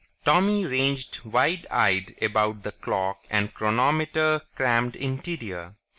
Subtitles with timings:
[0.25, 5.75] Tommy ranged wide eyed about the clock and chronometer crammed interior.